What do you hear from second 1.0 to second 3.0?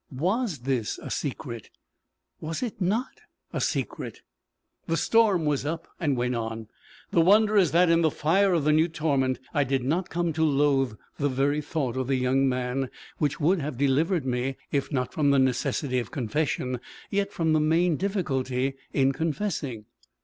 secret? Was it